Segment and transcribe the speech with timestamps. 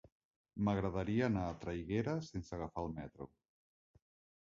[0.69, 3.33] M'agradaria anar a Traiguera sense agafar el metro.